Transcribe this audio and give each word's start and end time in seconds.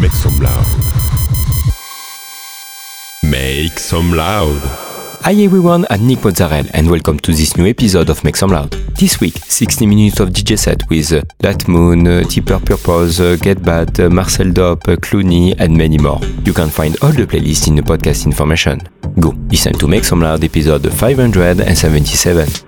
Make 0.00 0.12
some 0.12 0.38
loud. 0.40 0.66
Make 3.22 3.78
some 3.78 4.12
loud. 4.12 4.60
Hi 5.22 5.32
everyone, 5.32 5.86
I'm 5.88 6.06
Nick 6.06 6.22
Mozzarella 6.22 6.68
and 6.74 6.90
welcome 6.90 7.18
to 7.20 7.32
this 7.32 7.56
new 7.56 7.66
episode 7.66 8.10
of 8.10 8.22
Make 8.24 8.36
Some 8.36 8.50
Loud. 8.50 8.72
This 8.98 9.20
week, 9.20 9.36
60 9.38 9.86
minutes 9.86 10.20
of 10.20 10.28
DJ 10.30 10.58
set 10.58 10.82
with 10.90 11.12
uh, 11.12 11.22
Lat 11.42 11.66
Moon, 11.66 12.06
uh, 12.06 12.24
Purpose, 12.44 13.20
uh, 13.20 13.36
Get 13.40 13.62
Bad, 13.62 13.98
uh, 14.00 14.10
Marcel 14.10 14.52
Dop, 14.52 14.86
uh, 14.86 14.96
Clooney 14.96 15.58
and 15.58 15.76
many 15.76 15.96
more. 15.96 16.20
You 16.44 16.52
can 16.52 16.68
find 16.68 16.96
all 17.02 17.12
the 17.12 17.26
playlists 17.26 17.68
in 17.68 17.76
the 17.76 17.82
podcast 17.82 18.26
information. 18.26 18.80
Go, 19.18 19.32
it's 19.50 19.64
time 19.64 19.74
to 19.74 19.88
Make 19.88 20.04
Some 20.04 20.20
Loud 20.20 20.44
episode 20.44 20.92
577. 20.92 22.63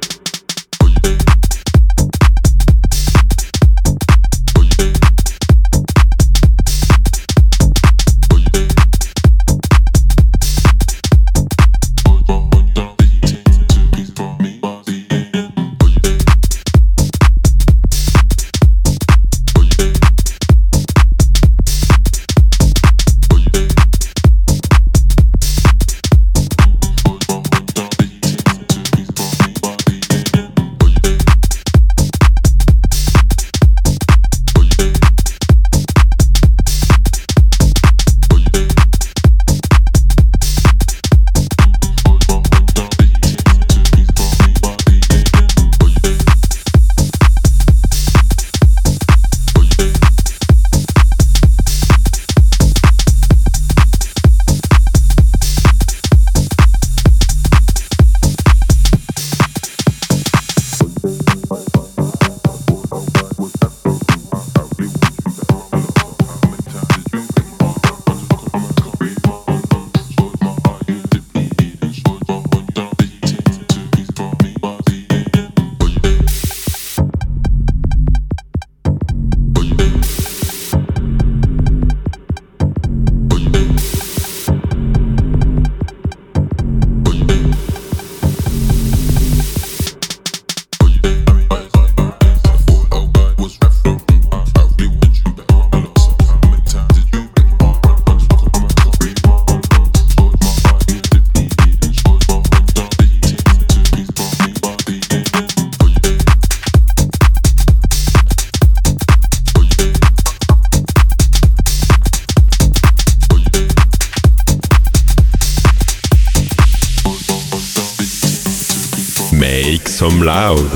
loud. 120.22 120.75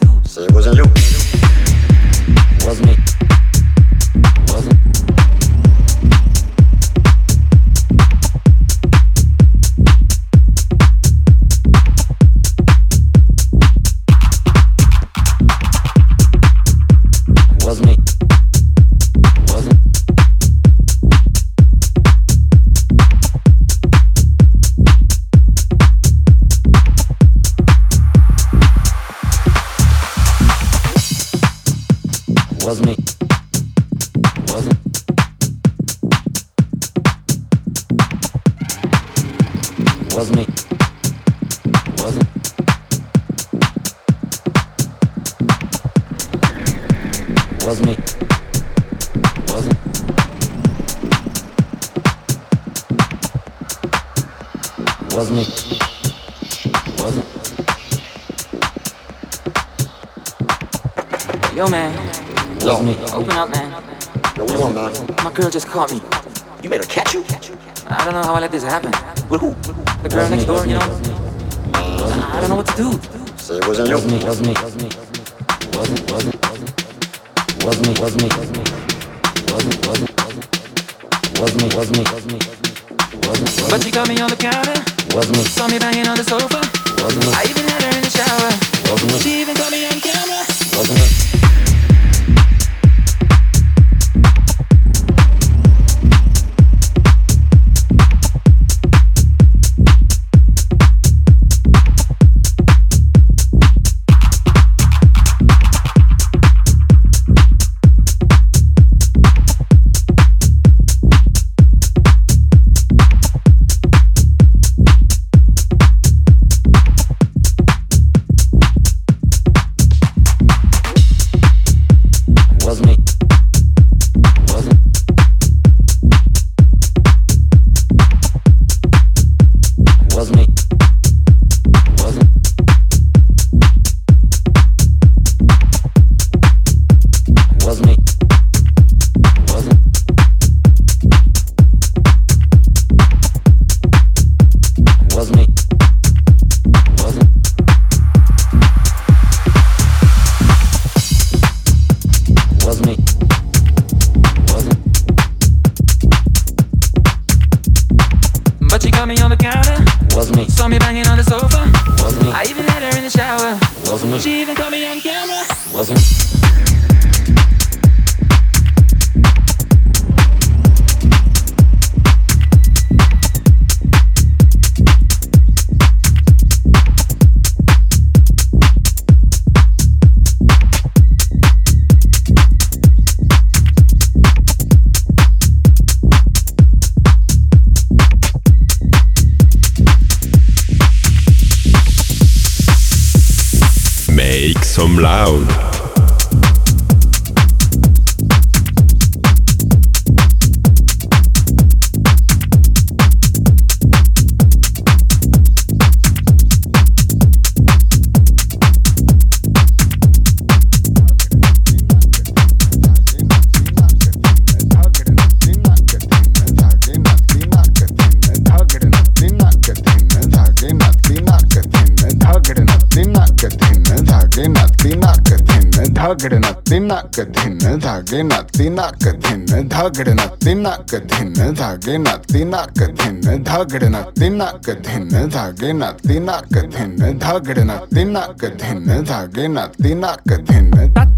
Dhagar 226.11 226.33
न 226.35 226.47
तिनक 226.67 227.19
धिन 227.31 227.79
धागे 227.79 228.21
न 228.23 228.41
तिनक 228.51 229.03
धिन 229.23 229.67
धागड़ 229.69 230.09
न 230.09 230.25
तिनक 230.43 230.95
धिन 231.07 231.53
धागे 231.55 231.97
न 231.97 232.15
तिनक 232.27 232.79
धिन 232.99 233.43
धागड़ 233.43 233.83
न 233.85 234.01
तिनक 234.19 234.69
धिन 234.87 235.29
धागे 235.29 235.71
न 235.73 235.91
तिनक 236.03 236.55
धिन 236.75 237.17
धागड़ 237.19 237.59
न 237.59 237.79
तिनक 237.93 238.45
धिन 238.61 239.03
धागे 239.03 239.47
न 239.47 239.65
तिनक 239.79 240.33
धिन 240.41 240.71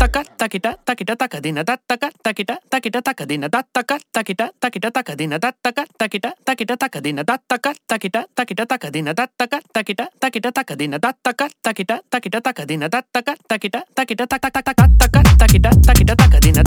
तक 0.03 0.17
तकिट 0.39 0.67
तकिट, 0.87 1.11
तक 1.11 1.35
दिन 1.41 1.63
तक 1.63 1.79
तकिट 1.89 2.51
तकिट, 2.71 2.97
तक 2.97 3.21
दिन 3.23 3.47
तक 3.47 3.93
तकिट 4.13 4.41
तकिट, 4.61 4.85
तक 4.93 5.11
दिन 5.15 5.37
तक 5.37 5.81
तकिट 5.97 6.25
तकिट, 6.43 6.71
तक 6.75 6.97
दिन 7.01 7.23
तक 7.23 7.39
तकिट 7.49 8.17
तकिट, 8.37 8.61
तक 8.69 8.91
दिन 8.91 9.11
तक 9.17 9.41
तकिट 9.73 10.01
तकिट, 10.13 10.41
तक 10.53 10.71
दिन 10.75 10.97
तक 10.97 11.17
तकिट 11.63 11.91
तकिट, 12.13 12.35
तक 12.43 12.61
दिन 12.65 12.87
तक 12.87 13.35
तकिट 13.49 13.75
तकिट 13.97 14.21
तक 14.21 14.45
तक 14.53 14.61
तक 14.67 14.82
takida 14.87 15.69
takida 15.71 16.15
takida 16.15 16.63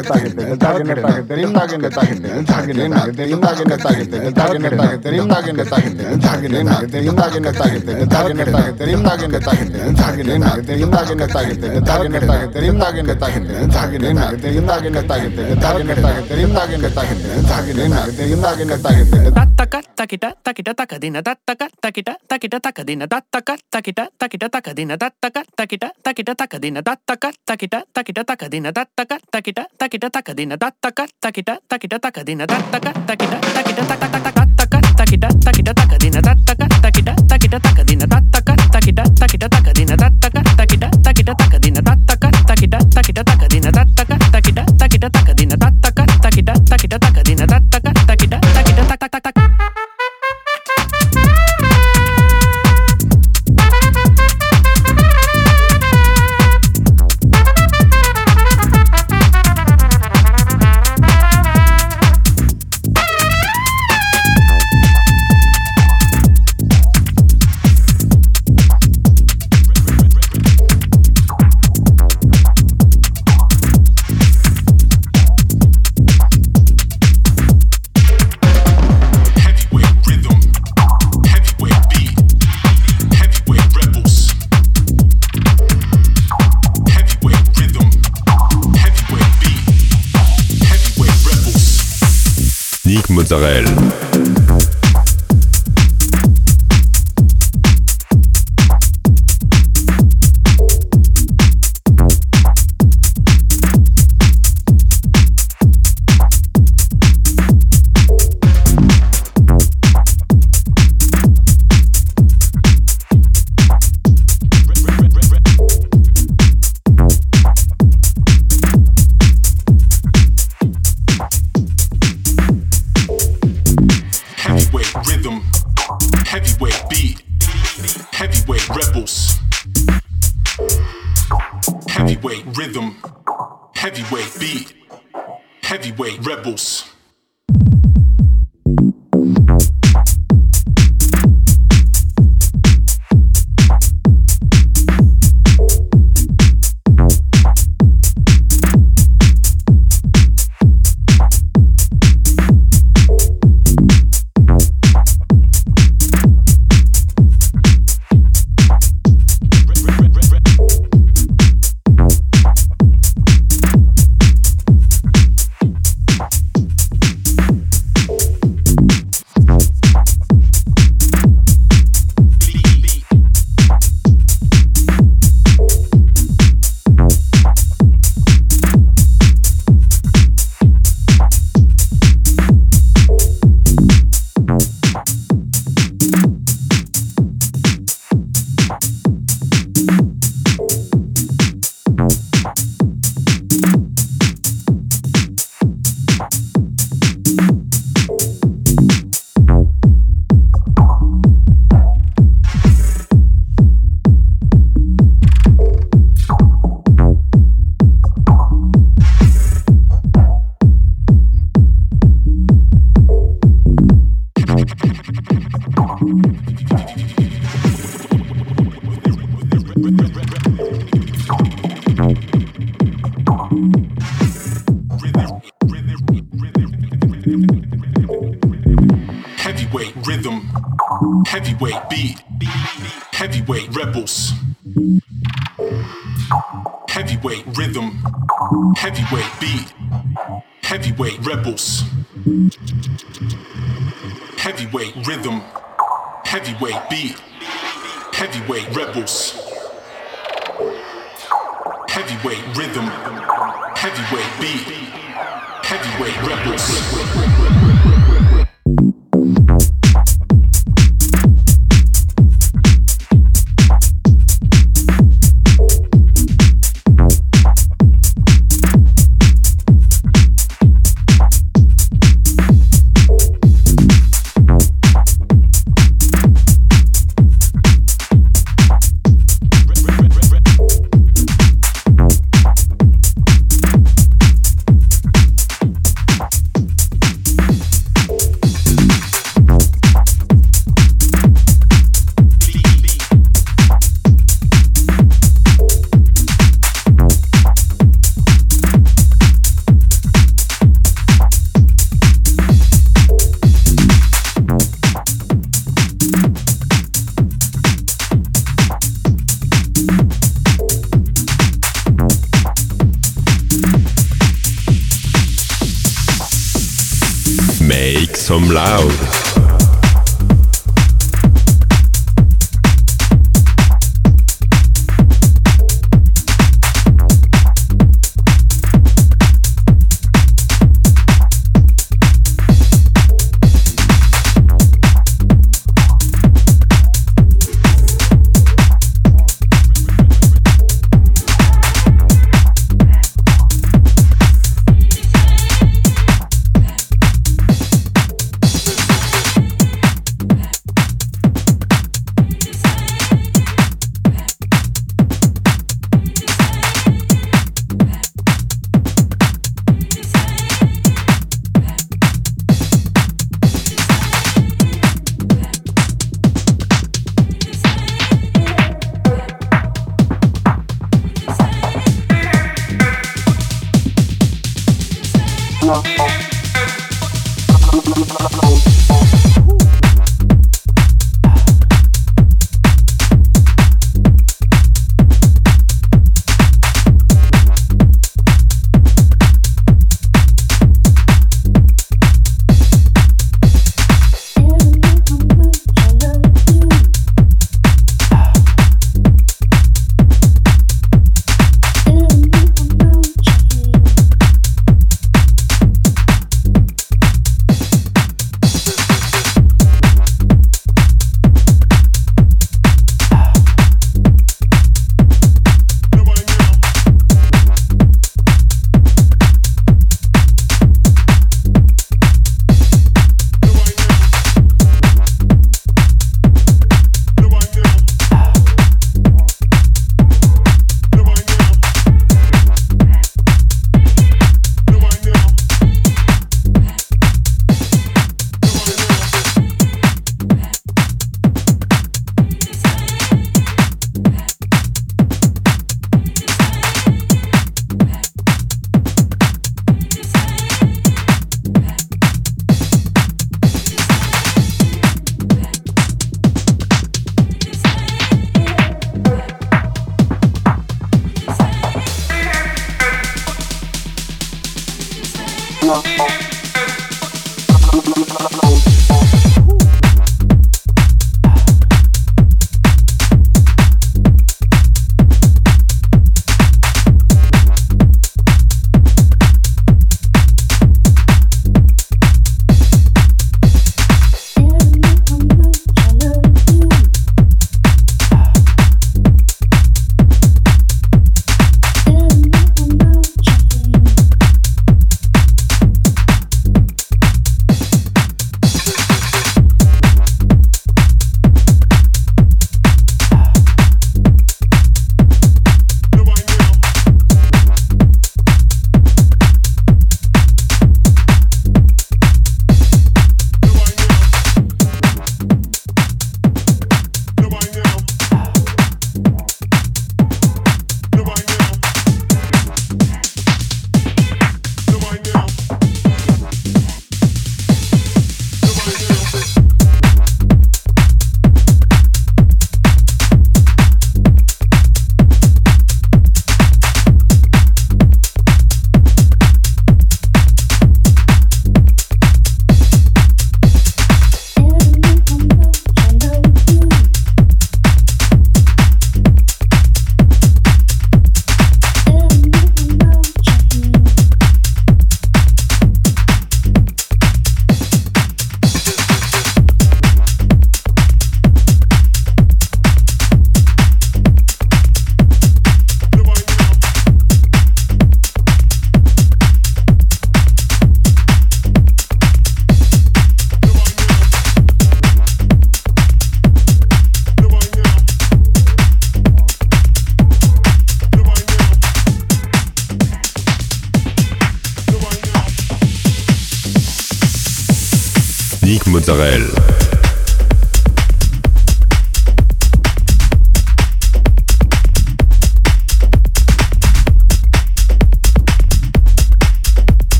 नाक 0.00 0.08
धिन 0.10 0.56
धागड़ 0.56 0.82
नाती 0.86 1.44
नाक 1.52 1.68
धिन 1.68 2.44
धागे 2.48 2.72
नाती 2.72 2.88
नाक 2.88 3.08
धिन 3.16 3.40
धागे 3.40 3.64
नाती 3.64 3.90
नाक 4.40 4.56
धिन 5.02 5.18
धागे 5.28 6.48
नाती 6.48 6.64
नाक 6.66 6.84
धिन 6.86 7.14
धागे 8.06 8.32
नाती 8.32 8.76
terim 8.76 9.02
nagin 9.02 9.30
tahin 9.42 9.68
thagin 9.96 10.38
na 10.38 10.50
terim 10.62 10.90
nagin 10.90 11.18
tahin 11.26 11.54
thagin 11.82 12.12
na 12.12 12.36
terim 12.54 12.76
nagin 12.78 13.08
tahin 13.18 13.42
thagin 13.74 14.04
na 14.14 14.26
terim 14.42 14.64
nagin 14.66 14.96
tahin 15.10 15.32
thagin 15.58 15.86
na 15.86 16.12
terim 16.28 16.50
nagin 16.56 16.84
tahin 16.96 17.18
thagin 17.50 17.80
na 17.90 18.00
terim 18.16 18.40
nagin 18.46 18.70
tahin 18.84 19.06
tattaka 19.34 19.80
takita 20.01 20.33
takita 20.41 20.73
takadina 20.73 21.21
tattaka 21.21 21.69
takita 21.77 22.17
takita 22.25 22.57
takadina 22.57 23.05
tattaka 23.05 23.53
takita 23.69 24.09
takita 24.17 24.49
takadina 24.49 24.97
tattaka 24.97 25.45
takita 25.53 25.93
takita 26.01 26.33
takadina 26.33 26.81
tattaka 26.81 27.29
takita 27.45 27.85
takita 27.93 28.21
takadina 28.25 28.73
tattaka 28.73 29.21
takita 29.29 29.63
takita 29.77 30.09
takadina 30.09 30.57
tattaka 30.57 31.05
takita 31.21 31.53
takita 31.69 31.97
takadina 32.01 32.49
tattaka 32.49 32.91
takita 33.05 33.37
takita 33.53 33.83
takata 33.85 34.41
takita 34.97 35.29
takita 35.45 35.71
takadina 35.77 36.19
tattaka 36.25 36.65
takita 36.81 37.13
takita 37.29 37.57
takadina 37.61 38.05
tattaka 38.09 38.53
takita 38.73 39.03
takita 39.21 39.47
takadina 39.53 39.95
tattaka 40.01 40.41
takita 40.57 40.89
takita 41.05 41.33
takadina 41.37 41.81
tattaka 41.85 42.29
takita 42.49 42.79
takita 42.89 43.21
takadina 43.21 43.69
tattaka 43.69 44.15
takita 44.33 44.63
takita 44.81 45.07
takadina 45.13 45.55
tattaka 45.61 45.70
Israël. 93.31 93.80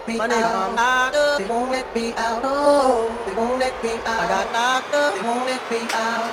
let 0.00 0.08
me 0.08 0.16
Money 0.16 0.34
out. 0.34 1.38
They 1.38 1.44
won't 1.46 1.70
let 1.70 1.94
me 1.94 2.12
out. 2.16 2.40
Oh, 2.44 3.10
they 3.26 3.34
won't 3.34 3.58
let 3.58 3.82
me 3.84 3.90
out. 4.06 4.20
I 4.20 4.28
got 4.28 4.52
knocked 4.52 4.94
up. 4.94 5.14
They 5.14 5.22
won't 5.22 5.44
let 5.46 5.70
me 5.70 5.80
out. 5.92 6.32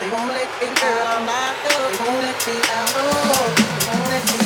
They 0.00 0.10
won't 0.10 0.28
let 0.28 0.48
me 0.60 0.68
out. 0.68 1.24
They 1.88 1.96
won't 2.04 2.20
let 2.20 2.46
me 2.46 2.54
out. 2.76 2.92
Oh, 2.96 3.54
they 3.56 3.86
won't 3.88 4.08
let 4.10 4.24
me 4.26 4.34
out. 4.34 4.39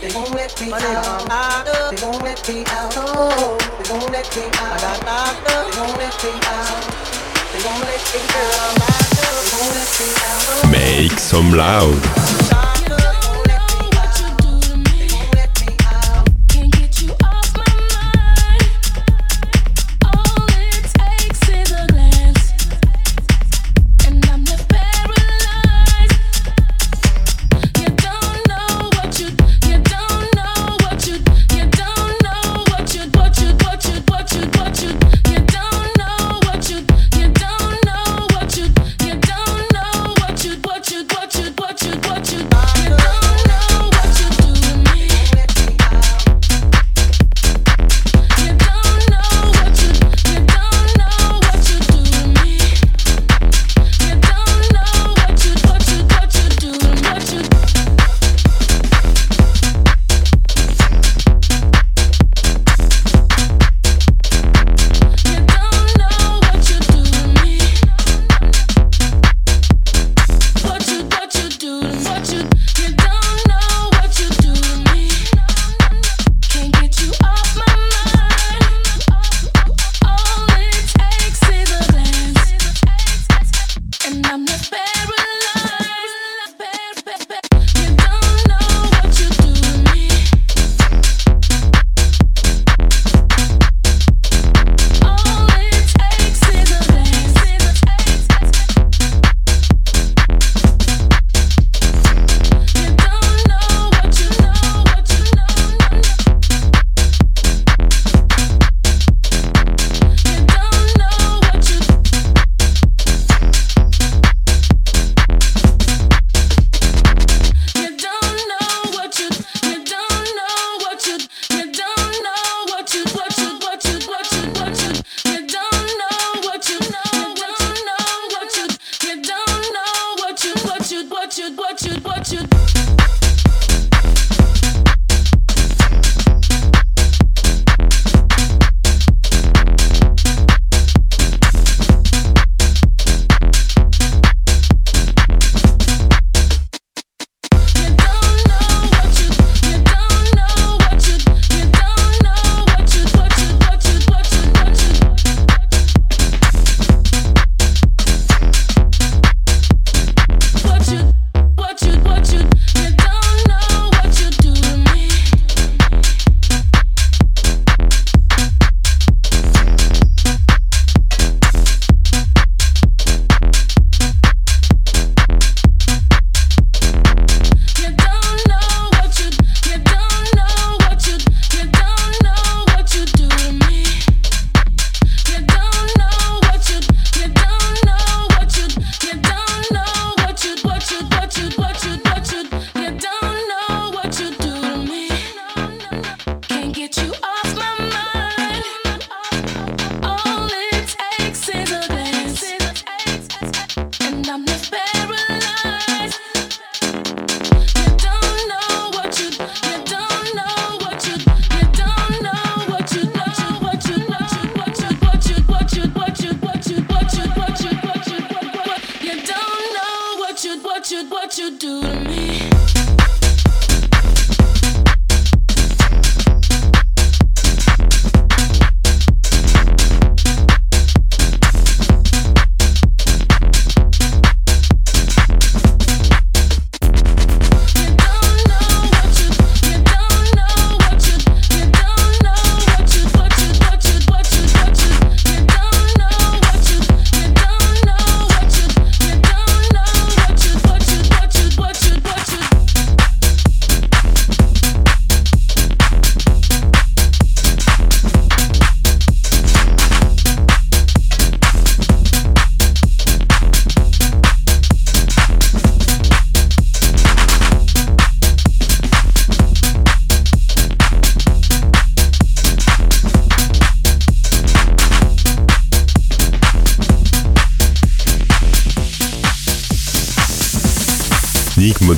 They 0.00 0.10
won't 0.14 0.30
let 0.34 0.58
me 0.58 0.72
out. 0.72 1.26
They 1.90 2.02
won't 2.02 2.22
let 2.24 2.48
me 2.48 2.64
out. 2.68 2.90
They 2.90 3.92
won't 3.92 4.10
let 4.10 4.34
me 4.34 4.42
out. 4.56 4.80
They 4.80 5.78
won't 5.78 5.98
let 5.98 6.24
me 6.24 6.30
out. 6.46 6.80
They 7.52 7.60
won't 7.66 7.84
let 7.84 8.04
me 8.14 8.20
out. 10.24 10.70
Make 10.70 11.18
some 11.18 11.52
loud. 11.52 12.39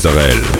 Israel. 0.04 0.51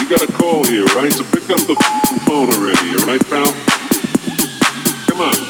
you 0.00 0.08
got 0.08 0.22
a 0.22 0.32
call 0.32 0.64
here, 0.64 0.84
right? 0.96 1.12
So 1.12 1.24
pick 1.24 1.48
up 1.50 1.60
the 1.66 1.76
phone 2.26 2.48
already, 2.50 2.90
all 2.98 3.06
right, 3.06 3.24
pal? 3.28 3.52
Come 5.06 5.20
on. 5.20 5.49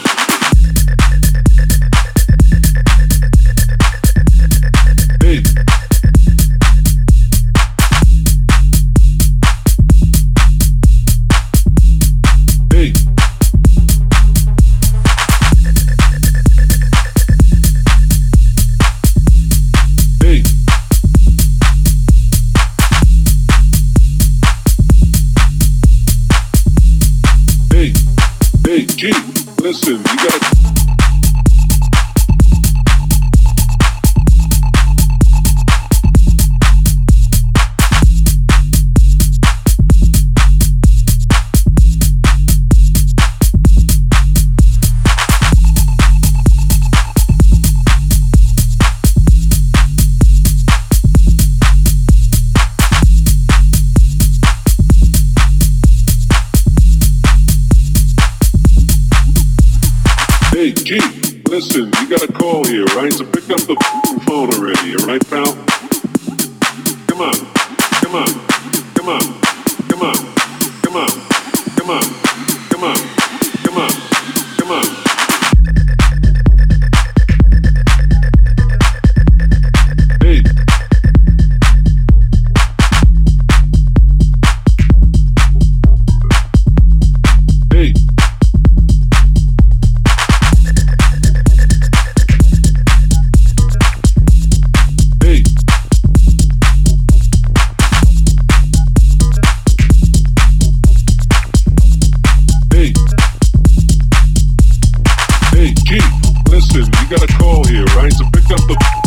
You 107.00 107.16
got 107.16 107.22
a 107.22 107.32
call 107.38 107.64
here, 107.64 107.84
right? 107.96 108.12
So 108.12 108.24
pick 108.32 108.50
up 108.50 108.60
the 108.68 108.99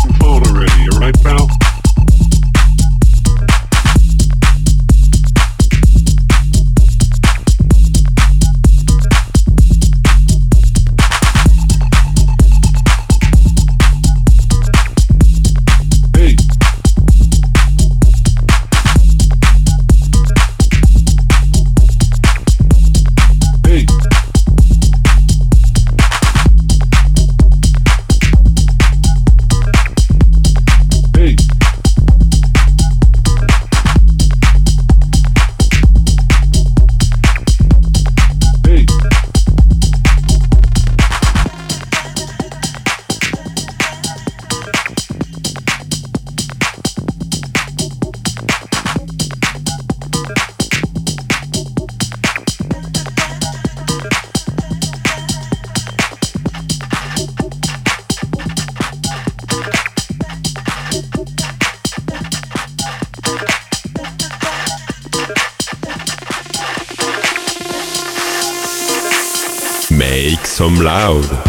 loud. 70.94 71.43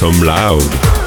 some 0.00 0.18
loud. 0.22 0.99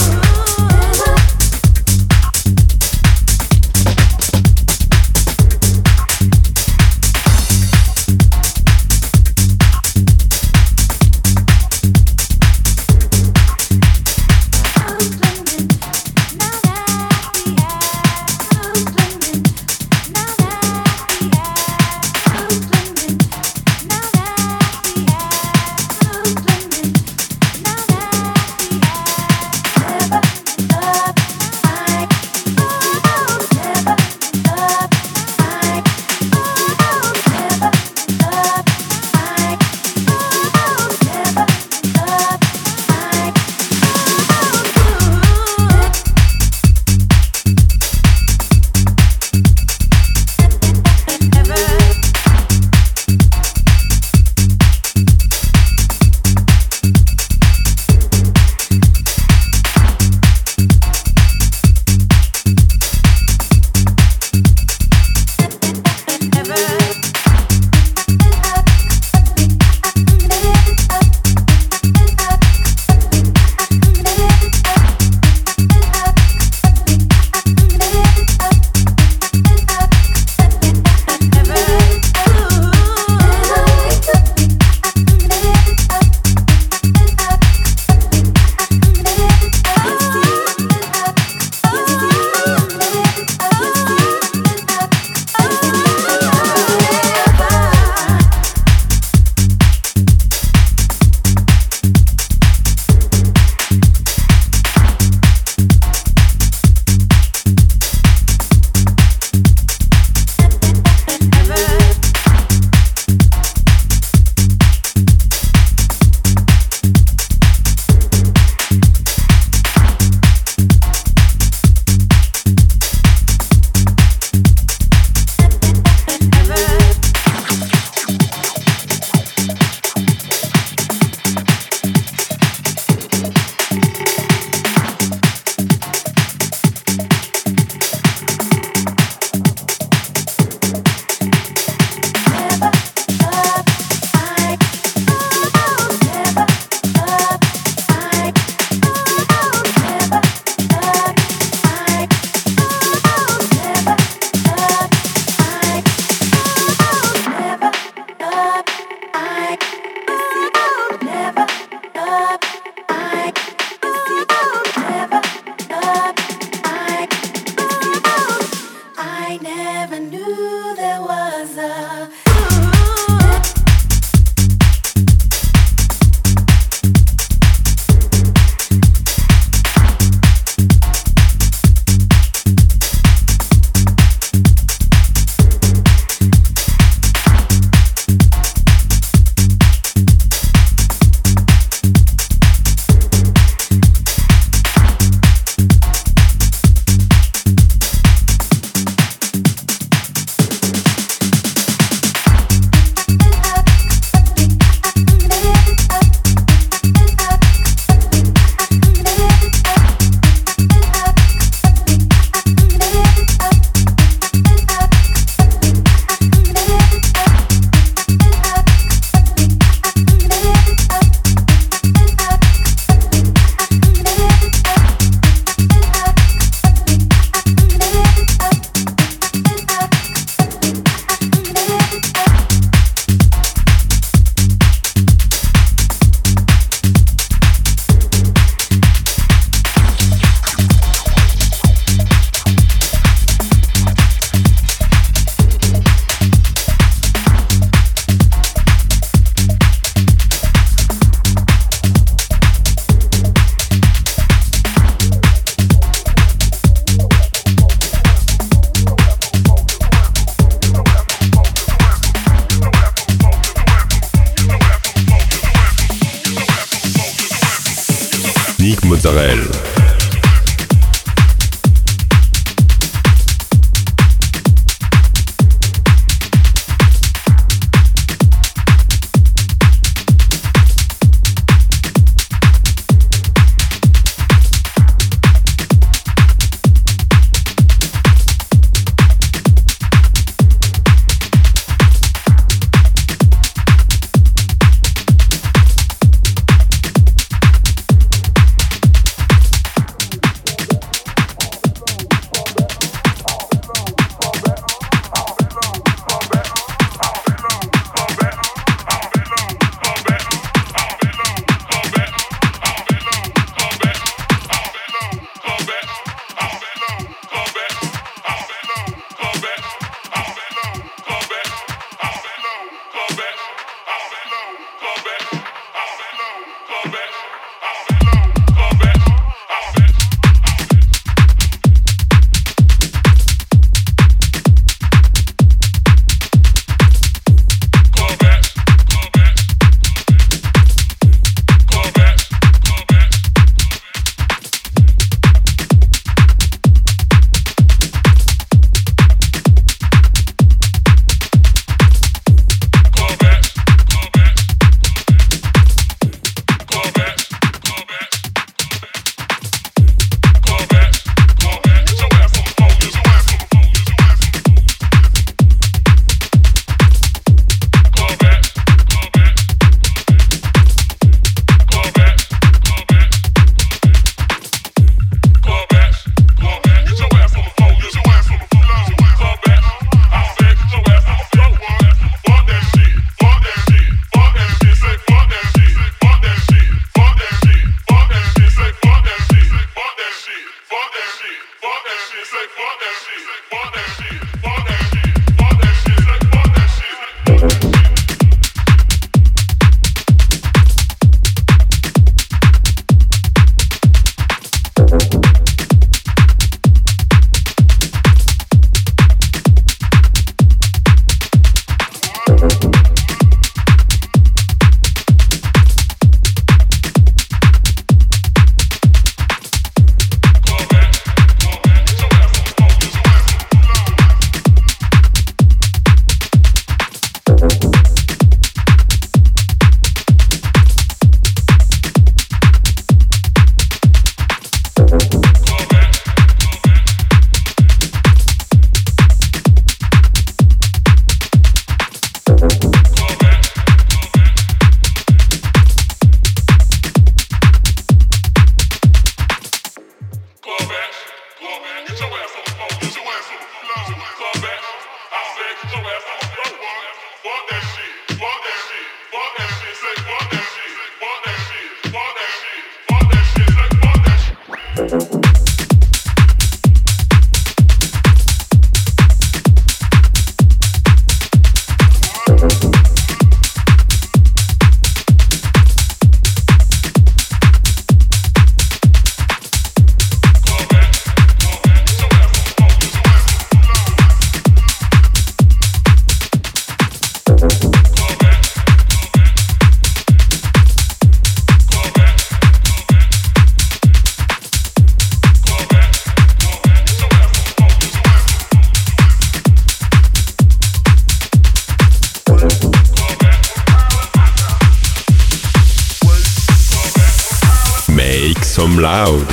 Cloud. 508.93 509.32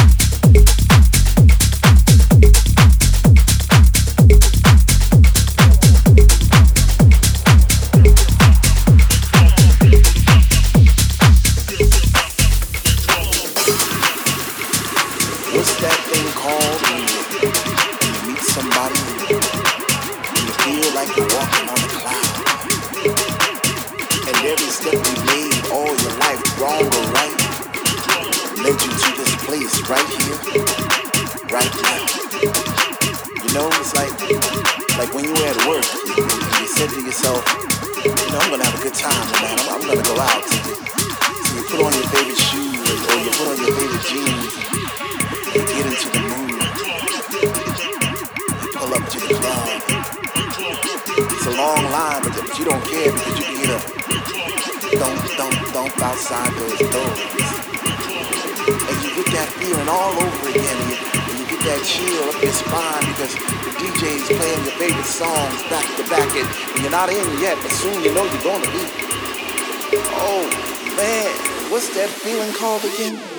Some 72.93 73.30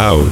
Loud. 0.00 0.29